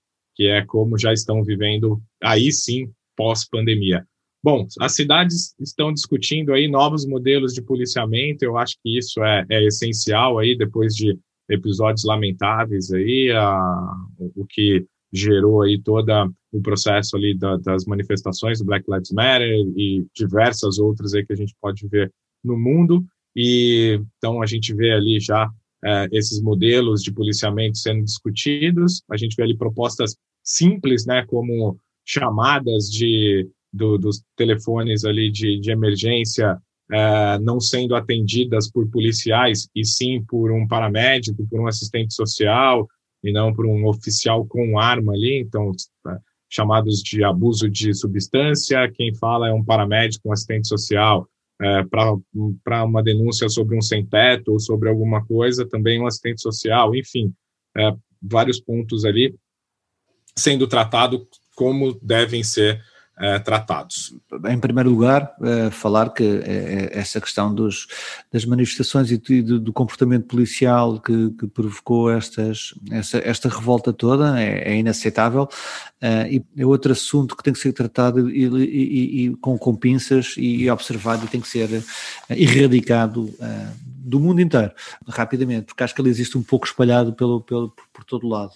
[0.41, 4.07] que é como já estão vivendo aí sim pós-pandemia.
[4.43, 9.45] Bom, as cidades estão discutindo aí novos modelos de policiamento, eu acho que isso é,
[9.51, 11.15] é essencial aí depois de
[11.47, 13.95] episódios lamentáveis aí, a,
[14.35, 19.47] o que gerou aí toda o processo ali da, das manifestações do Black Lives Matter
[19.77, 22.11] e diversas outras aí que a gente pode ver
[22.43, 23.05] no mundo
[23.37, 25.51] e então a gente vê ali já
[25.85, 31.79] é, esses modelos de policiamento sendo discutidos a gente vê ali propostas simples né como
[32.05, 36.59] chamadas de do, dos telefones ali de, de emergência
[36.91, 42.89] é, não sendo atendidas por policiais e sim por um paramédico por um assistente social
[43.23, 45.71] e não por um oficial com arma ali, então
[46.03, 51.29] tá, chamados de abuso de substância, quem fala é um paramédico, um assistente social,
[51.61, 56.95] é, para uma denúncia sobre um sem-teto ou sobre alguma coisa, também um assistente social,
[56.95, 57.33] enfim,
[58.23, 59.35] vários pontos ali
[60.37, 62.83] sendo tratado como devem ser
[63.23, 64.15] eh, tratados.
[64.49, 67.87] Em primeiro lugar, uh, falar que uh, essa questão dos,
[68.33, 74.41] das manifestações e do, do comportamento policial que, que provocou estas, essa, esta revolta toda
[74.41, 75.47] é, é inaceitável
[76.31, 80.35] e é outro assunto que tem que ser tratado e, e, e com, com pinças
[80.39, 81.69] e observado e tem que ser
[82.31, 83.31] erradicado
[83.87, 84.73] do mundo inteiro,
[85.07, 88.53] rapidamente, porque acho que ele existe um pouco espalhado pelo, pelo, por, por todo lado.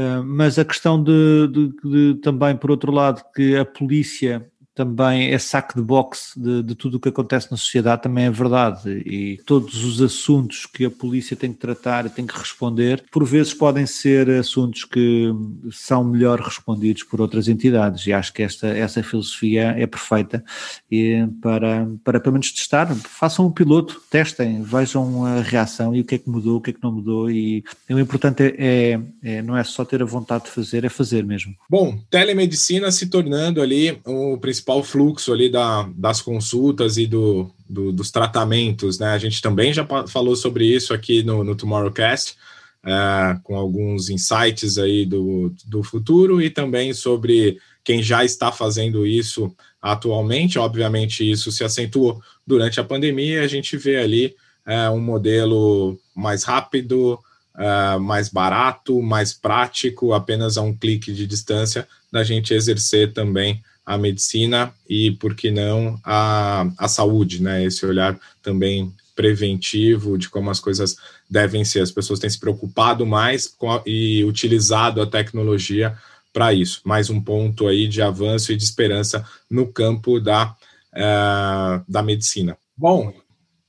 [0.00, 5.32] Ah, mas a questão de, de, de, também, por outro lado, que a polícia também
[5.32, 9.02] é saco de boxe de, de tudo o que acontece na sociedade, também é verdade.
[9.04, 13.24] E todos os assuntos que a polícia tem que tratar e tem que responder, por
[13.24, 15.34] vezes podem ser assuntos que
[15.72, 18.06] são melhor respondidos por outras entidades.
[18.06, 20.44] E acho que esta, essa filosofia é perfeita
[20.88, 22.94] e para, para pelo menos testar.
[22.94, 26.70] Façam um piloto, testem, vejam a reação e o que é que mudou, o que
[26.70, 27.28] é que não mudou.
[27.28, 30.88] E o importante é, é, é não é só ter a vontade de fazer, é
[30.88, 31.52] fazer mesmo.
[31.68, 37.50] Bom, telemedicina se tornando ali o principal principal fluxo ali da, das consultas e do,
[37.68, 39.08] do, dos tratamentos, né?
[39.08, 42.36] A gente também já falou sobre isso aqui no, no Tomorrowcast,
[42.84, 49.06] é, com alguns insights aí do, do futuro e também sobre quem já está fazendo
[49.06, 49.50] isso
[49.80, 50.58] atualmente.
[50.58, 53.42] Obviamente, isso se acentuou durante a pandemia.
[53.42, 57.18] A gente vê ali é, um modelo mais rápido,
[57.56, 63.62] é, mais barato, mais prático, apenas a um clique de distância da gente exercer também
[63.88, 67.64] a medicina e, por que não, a, a saúde, né?
[67.64, 70.98] Esse olhar também preventivo de como as coisas
[71.28, 71.80] devem ser.
[71.80, 75.96] As pessoas têm se preocupado mais a, e utilizado a tecnologia
[76.34, 76.82] para isso.
[76.84, 80.54] Mais um ponto aí de avanço e de esperança no campo da,
[80.92, 82.58] uh, da medicina.
[82.76, 83.14] Bom,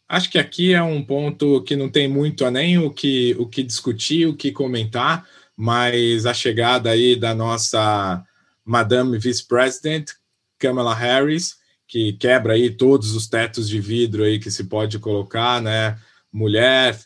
[0.09, 3.63] acho que aqui é um ponto que não tem muito nem o que, o que
[3.63, 8.21] discutir, o que comentar, mas a chegada aí da nossa
[8.69, 10.11] Madame Vice-President
[10.59, 11.55] Kamala Harris,
[11.87, 15.97] que quebra aí todos os tetos de vidro aí que se pode colocar, né?
[16.31, 16.99] Mulher,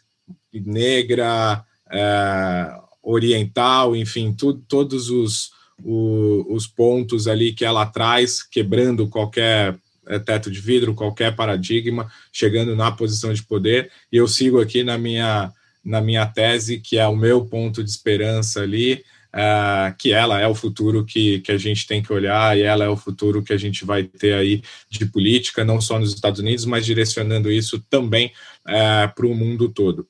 [0.54, 2.69] negra, é,
[3.02, 10.19] oriental, enfim, tu, todos os, o, os pontos ali que ela traz, quebrando qualquer é,
[10.19, 13.89] teto de vidro, qualquer paradigma, chegando na posição de poder.
[14.12, 15.49] E eu sigo aqui na minha,
[15.82, 19.02] na minha tese, que é o meu ponto de esperança ali,
[19.33, 22.85] uh, que ela é o futuro que, que a gente tem que olhar e ela
[22.85, 26.39] é o futuro que a gente vai ter aí de política, não só nos Estados
[26.39, 28.31] Unidos, mas direcionando isso também
[28.67, 30.07] uh, para o mundo todo.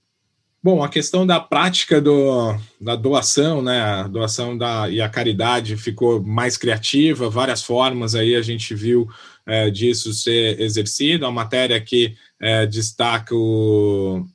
[0.62, 5.76] Bom, a questão da prática do, da doação, né, a doação da, e a caridade
[5.76, 9.06] ficou mais criativa, várias formas aí a gente viu
[9.46, 11.26] é, disso ser exercido.
[11.26, 14.26] A matéria aqui é, destaca o,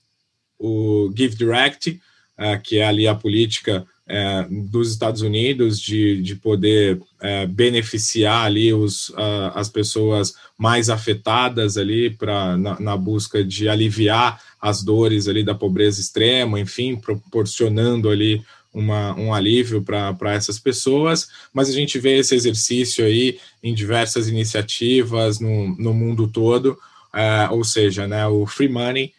[0.58, 1.98] o Give Direct,
[2.36, 8.46] é, que é ali a política é, dos Estados Unidos de, de poder é, beneficiar
[8.46, 9.12] ali os,
[9.54, 15.54] as pessoas mais afetadas ali para na, na, busca de aliviar as dores ali da
[15.54, 18.42] pobreza extrema, enfim, proporcionando ali
[18.72, 24.28] uma, um alívio para essas pessoas, mas a gente vê esse exercício aí em diversas
[24.28, 26.78] iniciativas no, no mundo todo,
[27.14, 29.12] é, ou seja, né, o free money,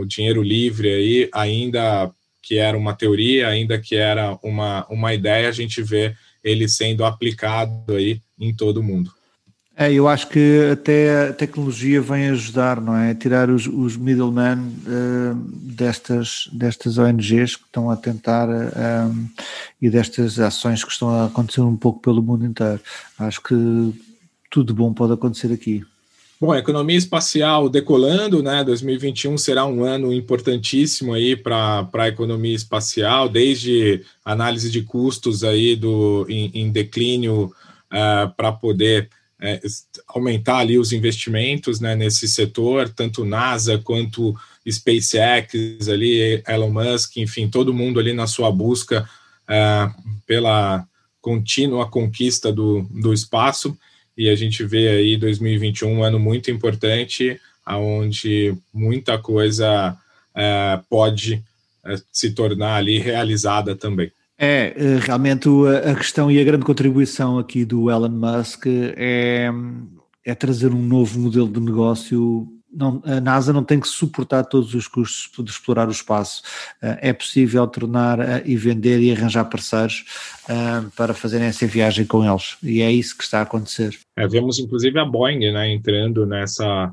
[0.00, 2.10] o dinheiro livre aí ainda
[2.42, 7.04] que era uma teoria, ainda que era uma, uma ideia, a gente vê ele sendo
[7.04, 9.12] aplicado aí em todo o mundo.
[9.80, 13.14] É, eu acho que até a tecnologia vem ajudar, não é?
[13.14, 19.30] Tirar os, os middlemen uh, destas, destas ONGs que estão a tentar uh,
[19.80, 22.80] e destas ações que estão a acontecer um pouco pelo mundo inteiro.
[23.20, 23.54] Acho que
[24.50, 25.84] tudo bom pode acontecer aqui.
[26.40, 28.62] Bom, a economia espacial decolando, né?
[28.62, 35.74] 2021 será um ano importantíssimo aí para a economia espacial, desde análise de custos aí
[35.74, 37.52] do, em, em declínio uh,
[37.90, 39.10] eh, para poder
[39.42, 39.68] uh,
[40.06, 44.32] aumentar ali os investimentos né, nesse setor, tanto NASA quanto
[44.64, 49.10] SpaceX ali, Elon Musk, enfim, todo mundo ali na sua busca
[49.42, 50.86] uh, pela
[51.20, 53.76] contínua conquista do, do espaço
[54.18, 59.96] e a gente vê aí 2021 um ano muito importante, aonde muita coisa
[60.34, 61.40] é, pode
[61.86, 64.10] é, se tornar ali realizada também.
[64.36, 65.48] É, é realmente
[65.84, 69.50] a questão e a grande contribuição aqui do Elon Musk é,
[70.24, 74.74] é trazer um novo modelo de negócio não, a NASA não tem que suportar todos
[74.74, 76.42] os custos de explorar o espaço.
[76.82, 80.04] Eh, é possível tornar eh, e vender e arranjar parceiros
[80.48, 82.56] eh, para fazerem essa viagem com eles.
[82.62, 83.98] E é isso que está a acontecer.
[84.16, 86.92] É, vemos inclusive a Boeing né, entrando nessa,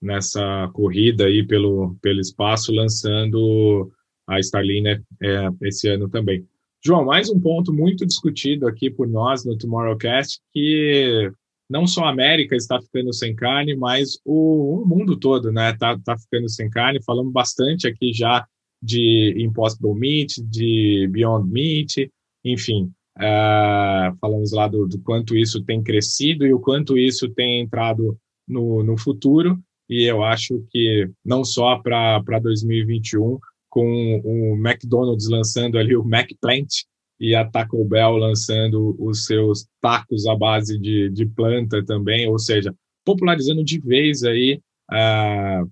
[0.00, 3.90] nessa corrida aí pelo, pelo espaço, lançando
[4.26, 6.44] a Starliner é, esse ano também.
[6.84, 11.30] João, mais um ponto muito discutido aqui por nós no Tomorrowcast, que
[11.68, 15.98] não só a América está ficando sem carne, mas o, o mundo todo, né, está
[15.98, 17.02] tá ficando sem carne.
[17.04, 18.46] Falamos bastante aqui já
[18.82, 22.10] de Impossible Meat, de Beyond Meat,
[22.44, 27.60] enfim, uh, falamos lá do, do, quanto isso tem crescido e o quanto isso tem
[27.60, 29.58] entrado no, no futuro.
[29.88, 36.68] E eu acho que não só para 2021, com o McDonald's lançando ali o McPlant,
[37.22, 42.36] e a Taco Bell lançando os seus tacos à base de, de planta também, ou
[42.36, 45.70] seja, popularizando de vez aí uh,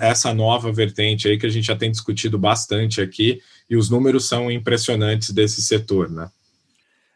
[0.00, 4.26] essa nova vertente aí que a gente já tem discutido bastante aqui e os números
[4.26, 6.28] são impressionantes desse setor, né?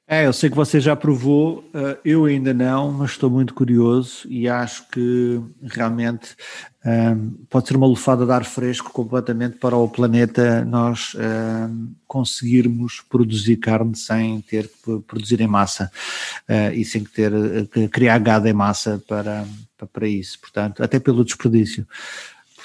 [0.09, 4.25] É, eu sei que você já provou, eh, eu ainda não, mas estou muito curioso
[4.31, 6.37] e acho que realmente
[6.85, 11.21] um, ehm, pode ser uma lufada de ar fresco completamente para o planeta nós um,
[11.21, 15.91] ehm, conseguirmos produzir carne sem ter que produzir em massa
[16.49, 17.33] uh, e sem ter
[17.73, 19.45] que criar gado em massa para,
[19.93, 21.85] para isso, portanto, até pelo desperdício.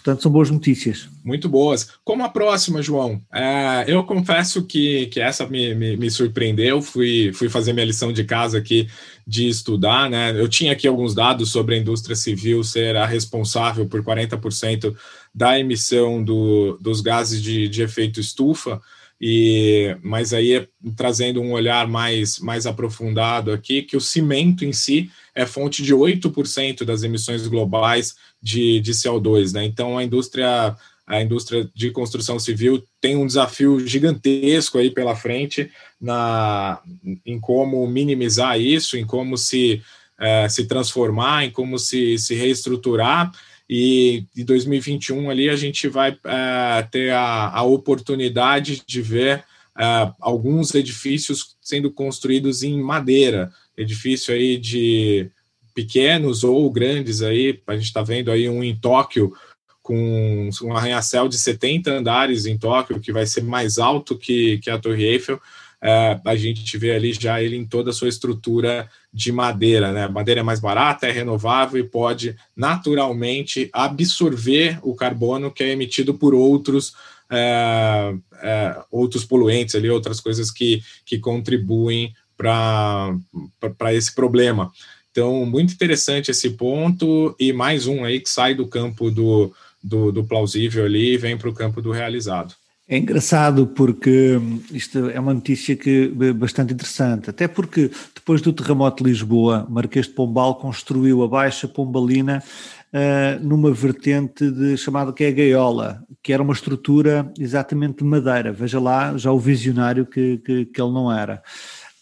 [0.03, 1.07] Portanto, são boas notícias.
[1.23, 1.89] Muito boas.
[2.03, 3.21] Como a próxima, João?
[3.31, 6.81] É, eu confesso que, que essa me, me, me, surpreendeu.
[6.81, 8.87] Fui, fui fazer minha lição de casa aqui
[9.27, 10.09] de estudar.
[10.09, 10.31] Né?
[10.31, 14.95] Eu tinha aqui alguns dados sobre a indústria civil ser a responsável por 40%
[15.33, 18.81] da emissão do, dos gases de, de efeito estufa.
[19.21, 25.11] E, mas aí trazendo um olhar mais, mais aprofundado aqui, que o cimento em si
[25.33, 29.53] é fonte de 8% das emissões globais de, de CO2.
[29.53, 29.65] Né?
[29.65, 30.75] Então, a indústria,
[31.07, 36.81] a indústria de construção civil tem um desafio gigantesco aí pela frente na,
[37.25, 39.81] em como minimizar isso, em como se,
[40.19, 43.31] é, se transformar, em como se, se reestruturar.
[43.69, 49.45] E em 2021 ali a gente vai é, ter a, a oportunidade de ver
[49.79, 55.29] é, alguns edifícios sendo construídos em madeira, edifício aí de
[55.73, 59.33] pequenos ou grandes aí, a gente está vendo aí um em Tóquio,
[59.81, 64.69] com um arranha-céu de 70 andares em Tóquio, que vai ser mais alto que, que
[64.69, 65.41] a Torre Eiffel.
[65.83, 70.07] É, a gente vê ali já ele em toda a sua estrutura de madeira, né?
[70.07, 76.13] Madeira é mais barata, é renovável e pode naturalmente absorver o carbono que é emitido
[76.13, 76.93] por outros
[77.31, 78.13] é,
[78.43, 84.71] é, outros poluentes ali, outras coisas que, que contribuem para esse problema.
[85.11, 89.51] Então, muito interessante esse ponto, e mais um aí que sai do campo do,
[89.83, 92.55] do, do plausível ali e vem para o campo do realizado.
[92.87, 94.37] É engraçado porque
[94.71, 99.65] isto é uma notícia que é bastante interessante, até porque depois do terremoto de Lisboa,
[99.69, 102.43] Marquês de Pombal construiu a Baixa Pombalina
[102.91, 108.03] uh, numa vertente de, chamada que é a gaiola, que era uma estrutura exatamente de
[108.03, 108.51] madeira.
[108.51, 111.41] Veja lá já o visionário que, que, que ele não era.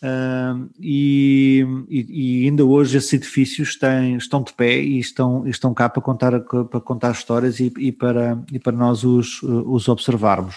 [0.02, 5.90] Uh, e, e, ainda hoje esses edifícios têm, estão de pé e estão, estão cá
[5.90, 10.56] para contar, para contar histórias e, e para, e para nós os, os observarmos.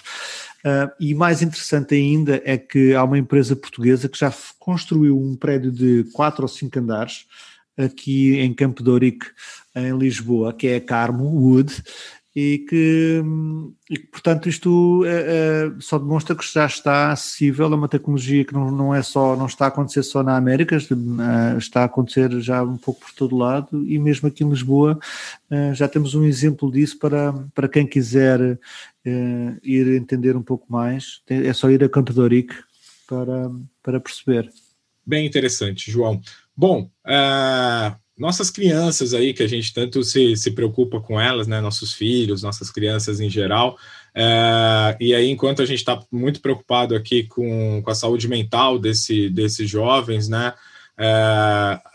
[0.65, 5.35] Uh, e mais interessante ainda é que há uma empresa portuguesa que já construiu um
[5.35, 7.27] prédio de quatro ou cinco andares
[7.77, 9.27] aqui em Campo de Ourique,
[9.75, 11.83] em Lisboa, que é a Carmo Wood,
[12.35, 13.23] e que,
[13.91, 18.43] e que, portanto isto é, é, só demonstra que já está acessível a uma tecnologia
[18.43, 21.85] que não, não é só não está a acontecer só na América eh, está a
[21.85, 23.87] acontecer já um pouco por todo lado.
[23.87, 24.99] E mesmo aqui em Lisboa
[25.51, 28.59] eh, já temos um exemplo disso para, para quem quiser
[29.65, 31.23] ir entender um pouco mais.
[31.29, 32.55] É só ir a Ourique
[33.07, 33.51] para,
[33.83, 34.49] para perceber.
[35.05, 36.21] Bem interessante João.
[36.57, 41.61] Bom uh nossas crianças aí, que a gente tanto se, se preocupa com elas, né?
[41.61, 43.77] Nossos filhos, nossas crianças em geral.
[44.15, 48.79] É, e aí, enquanto a gente está muito preocupado aqui com, com a saúde mental
[48.79, 50.55] desse, desses jovens, né?
[50.97, 51.05] É,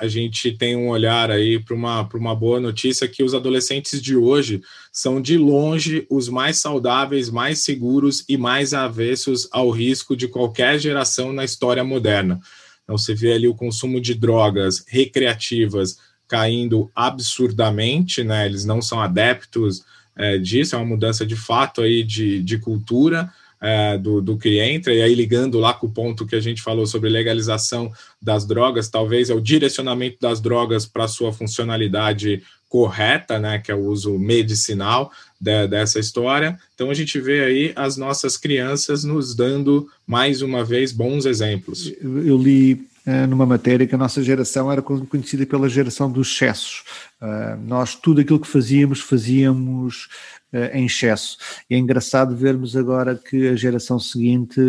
[0.01, 4.17] a gente tem um olhar aí para uma, uma boa notícia que os adolescentes de
[4.17, 4.61] hoje
[4.91, 10.77] são de longe os mais saudáveis, mais seguros e mais avessos ao risco de qualquer
[10.77, 12.37] geração na história moderna.
[12.83, 18.45] Então, você vê ali o consumo de drogas recreativas caindo absurdamente, né?
[18.45, 19.83] Eles não são adeptos
[20.15, 24.59] é, disso, é uma mudança de fato aí de, de cultura é, do, do que
[24.59, 28.45] entra, e aí ligando lá com o ponto que a gente falou sobre legalização das
[28.45, 33.85] drogas, talvez é o direcionamento das drogas para sua funcionalidade correta, né, que é o
[33.85, 36.59] uso medicinal de, dessa história.
[36.75, 41.93] Então a gente vê aí as nossas crianças nos dando mais uma vez bons exemplos.
[42.01, 42.85] Eu li
[43.27, 46.83] numa matéria que a nossa geração era conhecida pela geração dos excessos.
[47.21, 50.09] Eh, nós, tudo aquilo que fazíamos, fazíamos
[50.51, 51.37] eh, em excesso.
[51.69, 54.59] E é engraçado vermos agora que a geração seguinte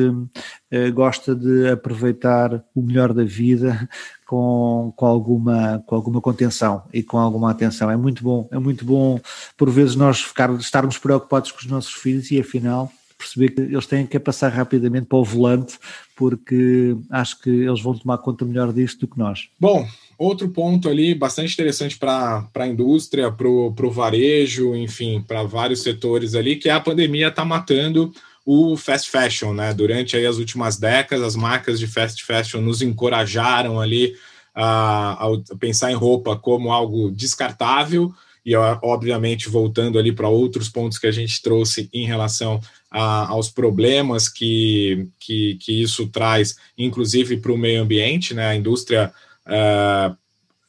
[0.95, 3.89] gosta de aproveitar o melhor da vida
[4.27, 7.91] com, com, alguma, com alguma contenção e com alguma atenção.
[7.91, 9.19] É muito bom, é muito bom
[9.57, 13.87] por vezes nós ficar, estarmos preocupados com os nossos filhos e afinal perceber que eles
[13.87, 15.79] têm que passar rapidamente para o volante,
[16.15, 19.49] porque acho que eles vão tomar conta melhor disto do que nós.
[19.59, 25.83] Bom, outro ponto ali bastante interessante para a indústria, para o varejo, enfim, para vários
[25.83, 28.13] setores ali, que é a pandemia está matando
[28.47, 29.75] o fast fashion, né?
[29.75, 34.15] Durante aí as últimas décadas, as marcas de fast fashion nos encorajaram ali
[34.55, 38.13] a, a pensar em roupa como algo descartável,
[38.49, 42.59] e obviamente voltando ali para outros pontos que a gente trouxe em relação
[42.91, 48.47] a, aos problemas que, que, que, isso traz, inclusive para o meio ambiente, né?
[48.47, 49.13] A indústria
[49.45, 50.17] uh,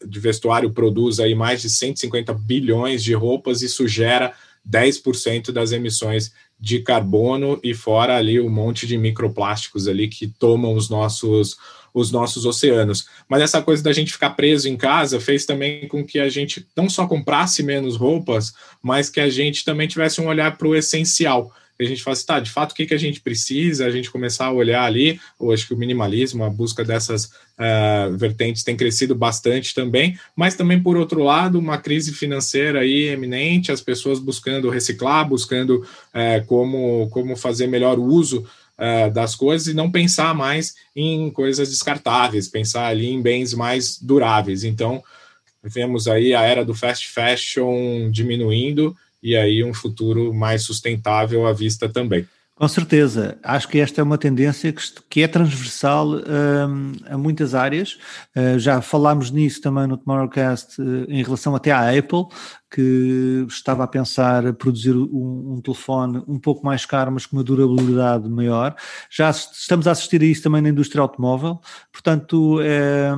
[0.05, 4.34] de vestuário produz aí mais de 150 bilhões de roupas, isso gera
[4.69, 10.73] 10% das emissões de carbono e fora ali um monte de microplásticos ali que tomam
[10.73, 11.55] os nossos
[11.94, 13.08] os nossos oceanos.
[13.28, 16.66] Mas essa coisa da gente ficar preso em casa fez também com que a gente
[16.76, 20.76] não só comprasse menos roupas, mas que a gente também tivesse um olhar para o
[20.76, 21.52] essencial
[21.86, 24.12] a gente fala assim, tá, de fato, o que, que a gente precisa, a gente
[24.12, 28.76] começar a olhar ali, ou acho que o minimalismo, a busca dessas uh, vertentes tem
[28.76, 34.20] crescido bastante também, mas também, por outro lado, uma crise financeira aí eminente, as pessoas
[34.20, 38.46] buscando reciclar, buscando uh, como, como fazer melhor uso
[38.80, 43.99] uh, das coisas e não pensar mais em coisas descartáveis, pensar ali em bens mais
[44.01, 44.63] duráveis.
[44.63, 45.03] Então,
[45.63, 51.53] vemos aí a era do fast fashion diminuindo, e aí um futuro mais sustentável à
[51.53, 52.25] vista também.
[52.59, 54.75] Com certeza, acho que esta é uma tendência
[55.09, 57.97] que, é transversal um, a muitas áreas.
[58.36, 62.25] Uh, já falámos nisso também no Tomorrowcast uh, em relação até à Apple,
[62.72, 67.43] que estava a pensar produzir um, um, telefone um pouco mais caro, mas com uma
[67.43, 68.76] durabilidade maior.
[69.09, 71.59] Já estamos a assistir a isso também na indústria automóvel,
[71.91, 73.09] portanto, é,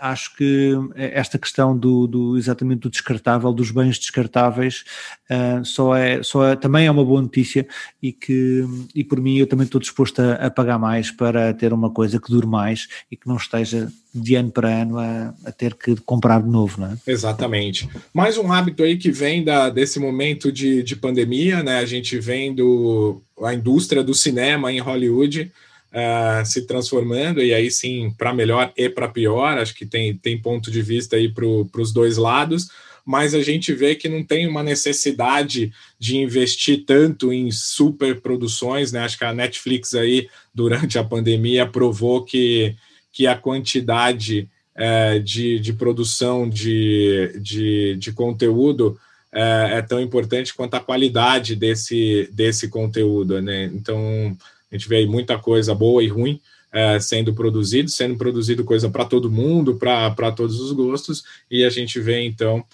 [0.00, 4.84] acho que esta questão do, do, exatamente do descartável, dos bens descartáveis,
[5.28, 7.66] é, só é, só é, também é uma boa notícia
[8.02, 11.72] e que, e por mim, eu também estou disposto a, a pagar mais para ter
[11.72, 15.50] uma coisa que dure mais e que não esteja de ano para ano a, a,
[15.50, 16.96] ter que comprar de novo, não é?
[17.06, 17.88] Exatamente.
[18.12, 21.78] Mais um hábito aí que vem da, desse momento de, de pandemia, né?
[21.78, 25.50] A gente vem do a indústria do cinema em Hollywood
[25.92, 30.40] uh, se transformando, e aí sim, para melhor e para pior, acho que tem, tem
[30.40, 32.68] ponto de vista aí para os dois lados,
[33.04, 38.92] mas a gente vê que não tem uma necessidade de investir tanto em super produções,
[38.92, 39.00] né?
[39.00, 42.76] Acho que a Netflix aí, durante a pandemia, provou que
[43.14, 48.98] que a quantidade é, de, de produção de, de, de conteúdo
[49.32, 53.40] é, é, tão importante quanto a qualidade desse, desse conteúdo.
[53.40, 53.64] Né?
[53.74, 54.36] Então,
[54.70, 56.40] a gente vê muita coisa boa e ruim
[56.72, 61.70] é, sendo produzido, sendo produzido coisa para todo mundo, para todos os gostos, e a
[61.70, 62.64] gente vê, então,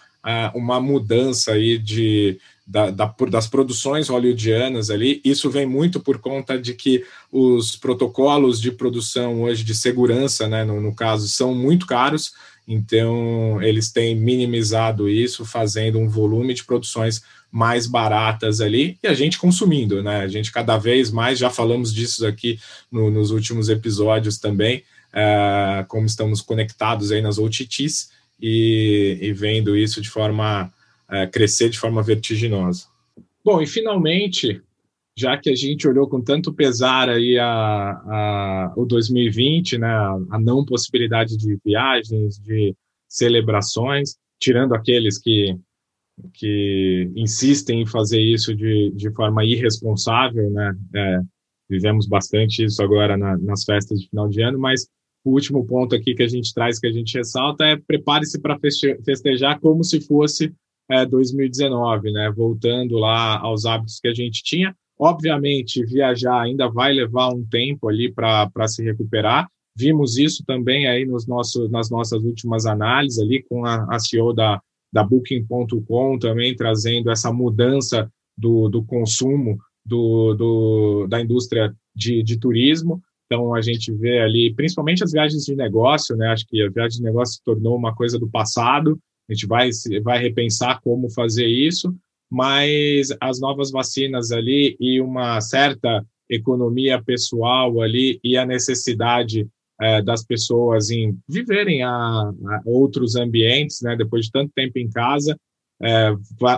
[0.55, 2.39] uma mudança aí de,
[2.71, 5.21] da, da, das produções hollywoodianas ali.
[5.25, 10.63] Isso vem muito por conta de que os protocolos de produção hoje de segurança, né,
[10.63, 12.33] no, no caso, são muito caros.
[12.69, 19.15] Então, eles têm minimizado isso, fazendo um volume de produções mais baratas ali e a
[19.15, 20.21] gente consumindo, né?
[20.21, 22.61] A gente cada vez mais, já falamos disso aqui
[22.93, 28.11] no, nos últimos episódios também, é, como estamos conectados aí nas OTTs
[28.41, 30.73] e, e vendo isso de forma
[31.11, 32.87] é, crescer de forma vertiginosa.
[33.45, 34.63] Bom, e finalmente,
[35.17, 39.89] já que a gente olhou com tanto pesar aí a, a, o 2020, né,
[40.31, 42.75] a não possibilidade de viagens, de
[43.09, 45.57] celebrações, tirando aqueles que,
[46.35, 51.21] que insistem em fazer isso de, de forma irresponsável, né, é,
[51.69, 54.87] vivemos bastante isso agora na, nas festas de final de ano, mas
[55.25, 58.59] o último ponto aqui que a gente traz, que a gente ressalta, é prepare-se para
[59.05, 60.53] festejar como se fosse
[60.91, 62.31] é, 2019, né?
[62.35, 64.75] Voltando lá aos hábitos que a gente tinha.
[64.99, 69.49] Obviamente, viajar ainda vai levar um tempo ali para se recuperar.
[69.77, 74.35] Vimos isso também aí nos nossos, nas nossas últimas análises ali com a, a CEO
[74.35, 74.61] da,
[74.93, 82.39] da Booking.com também trazendo essa mudança do, do consumo do, do, da indústria de, de
[82.39, 83.01] turismo.
[83.27, 86.29] Então, a gente vê ali, principalmente as viagens de negócio, né?
[86.29, 88.99] Acho que a viagem de negócio se tornou uma coisa do passado,
[89.31, 89.71] a gente vai,
[90.03, 91.95] vai repensar como fazer isso,
[92.29, 99.47] mas as novas vacinas ali e uma certa economia pessoal ali e a necessidade
[99.81, 104.91] é, das pessoas em viverem a, a, outros ambientes, né, depois de tanto tempo em
[104.91, 105.37] casa,
[105.83, 106.13] é,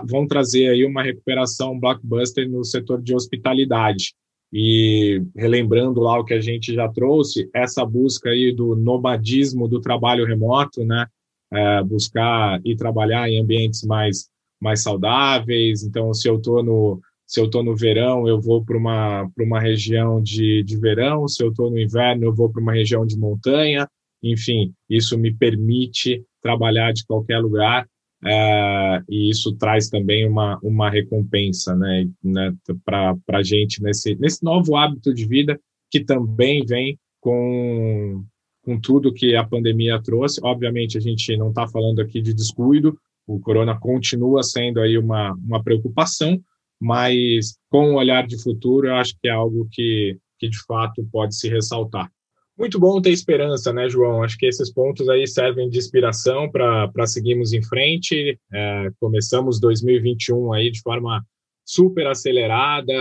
[0.08, 4.14] vão trazer aí uma recuperação blockbuster no setor de hospitalidade.
[4.52, 9.80] E relembrando lá o que a gente já trouxe, essa busca aí do nomadismo do
[9.80, 11.06] trabalho remoto, né,
[11.52, 14.28] é, buscar e trabalhar em ambientes mais,
[14.60, 15.82] mais saudáveis.
[15.82, 19.58] Então, se eu estou no se eu estou no verão, eu vou para uma, uma
[19.58, 23.16] região de, de verão, se eu estou no inverno, eu vou para uma região de
[23.16, 23.88] montanha.
[24.22, 27.86] Enfim, isso me permite trabalhar de qualquer lugar
[28.24, 34.44] é, e isso traz também uma, uma recompensa né, né, para a gente nesse, nesse
[34.44, 35.58] novo hábito de vida
[35.90, 38.24] que também vem com,
[38.62, 40.40] com tudo que a pandemia trouxe.
[40.42, 42.96] Obviamente, a gente não está falando aqui de descuido,
[43.26, 46.40] o corona continua sendo aí uma, uma preocupação,
[46.80, 50.58] mas com o um olhar de futuro, eu acho que é algo que, que de
[50.64, 52.10] fato pode se ressaltar.
[52.58, 54.22] Muito bom ter esperança, né, João?
[54.22, 58.38] Acho que esses pontos aí servem de inspiração para seguirmos em frente.
[58.52, 61.24] É, começamos 2021 aí de forma
[61.64, 62.92] super acelerada,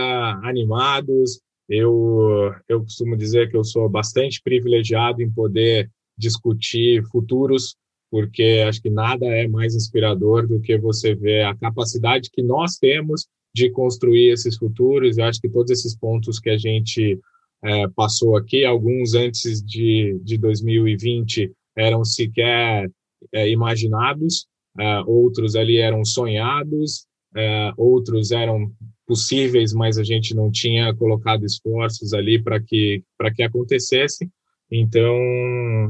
[0.42, 7.76] animados, eu, eu costumo dizer que eu sou bastante privilegiado em poder discutir futuros,
[8.10, 12.76] porque acho que nada é mais inspirador do que você ver a capacidade que nós
[12.76, 15.16] temos de construir esses futuros.
[15.16, 17.18] Eu acho que todos esses pontos que a gente
[17.64, 22.90] é, passou aqui, alguns antes de, de 2020 eram sequer
[23.32, 24.46] é, imaginados,
[24.78, 28.70] é, outros ali eram sonhados, é, outros eram
[29.12, 33.02] possíveis, mas a gente não tinha colocado esforços ali para que,
[33.36, 34.26] que acontecesse.
[34.70, 35.14] Então,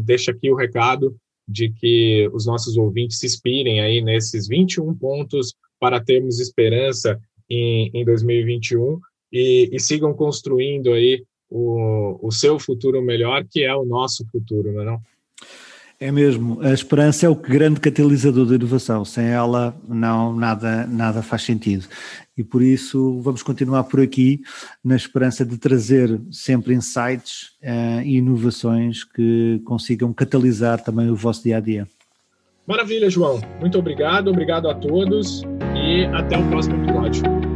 [0.05, 1.15] deixa aqui o recado
[1.47, 7.17] de que os nossos ouvintes se inspirem aí nesses 21 pontos para termos esperança
[7.49, 8.99] em, em 2021
[9.33, 14.73] e, e sigam construindo aí o, o seu futuro melhor, que é o nosso futuro,
[14.73, 15.01] não é não?
[16.03, 21.23] É mesmo, a esperança é o grande catalisador da inovação, sem ela não nada, nada
[21.23, 21.87] faz sentido.
[22.43, 24.43] E por isso vamos continuar por aqui
[24.85, 31.45] na esperança de trazer sempre insights uh, e inovações que consigam catalisar também o vosso
[31.45, 31.87] dia a dia.
[32.67, 33.41] Maravilha, João.
[33.61, 35.43] Muito obrigado, obrigado a todos
[35.77, 37.52] e até o próximo episódio.